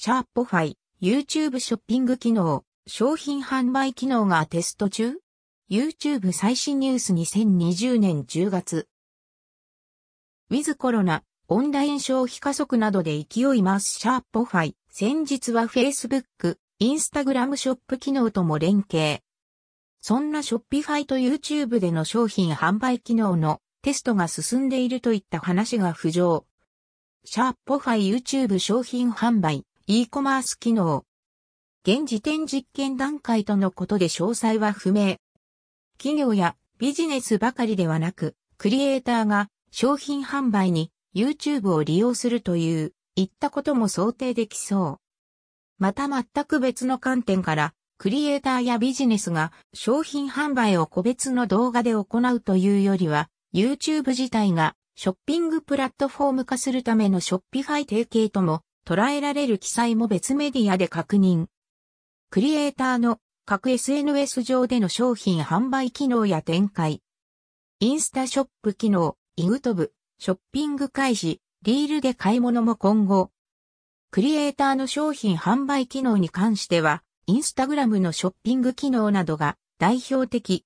[0.00, 5.18] Shopify、YouTube ショッピング機能、商品販売機能がテスト中
[5.68, 8.88] ?YouTube 最新ニュース2020年10月。
[10.50, 14.76] ウィズコロナ、オンライン消費加速などで勢い増す Shopify。
[14.88, 19.18] 先日は Facebook、Instagram ショップ機能とも連携。
[20.00, 26.46] そんな Shopify と YouTube での商品販売機能のテストが進んでいるといった話が浮上。
[27.24, 31.06] Shopify YouTube 商品販売、e コマース機能。
[31.82, 35.16] 現時点実験段階とのことで詳細は不明。
[35.96, 45.00] 企業やビジネスばかりではなく、クリエイターが商品販売に YouTube を利用するという、いったことも想定できそう。
[45.78, 61.48] また全く別の観点から、クリエイターやビジネスが商品販売を個別の動画で行うというよりは、YouTube 自体がショッピングプラットフォーム化するためのショッピファイ提携とも捉えられる記載も別メディアで確認。
[62.30, 67.02] クリエイターの各 SNS 上での商品販売機能や展開。
[67.80, 73.30] インスタショップ機能、イグトブ、ショッピング開始、リールで買い物も今後。
[74.10, 80.64] クリエイターの商品販売機能に関しては、インスタグラムのショッピング機能などが代表的。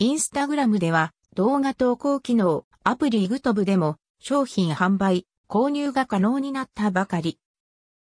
[0.00, 7.38] インスタグラムでは動画投稿機能、アプリイグトブでも商品販売、購入が可能になったばかり。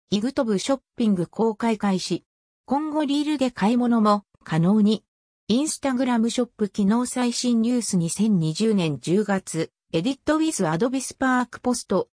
[0.09, 2.23] イグトブショッピング公開開始。
[2.65, 5.03] 今後リールで買い物も可能に。
[5.49, 12.09] インスタグラムショップ機能最新ニュース2020年10月、エディットウィズアドビスパークポスト。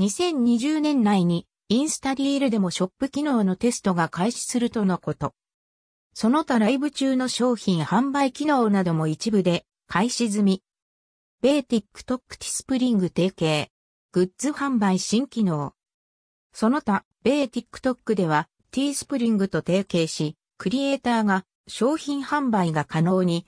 [0.00, 5.34] 2020年内にインスタリールでもショップ機能のテストが開始するとのこと。
[6.14, 10.62] その他ライブ中の商品販売機能なども一部で開始済み。
[11.42, 13.70] 米 TikTok Teespring 提携。
[14.10, 15.74] グッズ販売新機能。
[16.54, 23.46] その他、米 TikTok では Teespring と提携し、クリエイターが商品販売が可能に、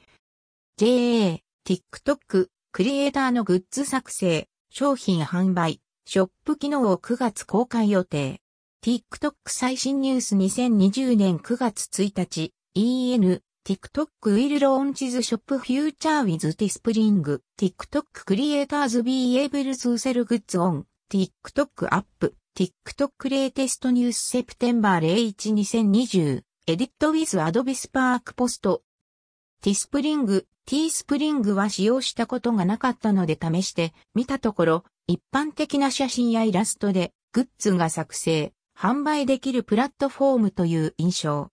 [0.77, 8.43] JA、TikTok、クリエイターのグッズ作成、商品販売、ショップ機能を9月公開予定。
[8.84, 17.41] TikTok 最新ニュース2020年9月1日、EN、TikTok will launch the shop future with Teespring.
[17.56, 22.32] TikTok creators be able to sell goods on TikTok app.
[22.53, 26.42] TikTok latest news September 01 2020.
[26.66, 28.81] Edit with Adobe Spark Post.
[29.62, 41.52] Teespring, Teespring は使用したことがなかったので試して見たところ、一般的な写真やイラストでグッズが作成、販売できるプラットフォームという印象。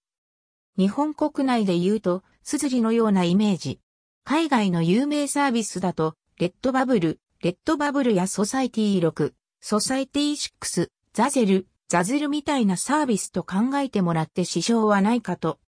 [0.78, 3.80] 日本国内で言うと、スズリのようなイメージ。
[4.24, 15.60] 海外の有名サービスだと、レッドバブル、レッドバブルやソサイティ6、ソサイティ6、ザゼル、ザゼルみたいなサービスと考えてもらって支障はないかと。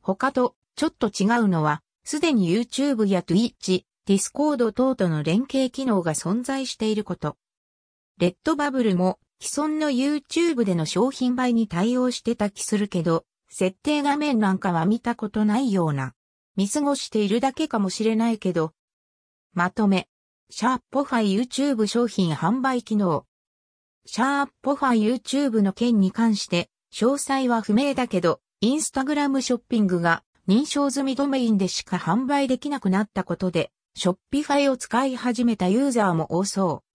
[0.00, 7.36] 他とちょっと違うのは、すでに YouTube や Twitch、Discord 等との連携機能が存在していること。
[8.18, 16.14] レッドバブルも既存の YouTube での商品売に対応してた気するけど、設定画面なんかは見たことないような。
[16.56, 18.72] 見過ごしているだけかもしれないけど。
[19.54, 20.08] まとめ。
[20.50, 23.26] Shopify YouTube 商品販売機能。
[24.06, 36.88] シャーポファイ YouTube の件に関して、詳細は不明だけど、 Instagram ショッピングが認証済みドメインでしか販売できなくなったことで、 Shopify を使い始めたユーザーも多そう。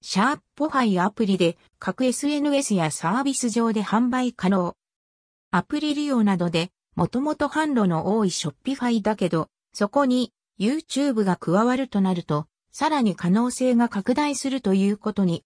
[0.00, 4.77] Shopify アプリで各 SNS やサービス上で販売可能。
[5.50, 15.44] アプリ利用などで、もともと販路の多いショッピファイだけど、そこに YouTube が加わるとなると、さらに可能性が拡大するということに。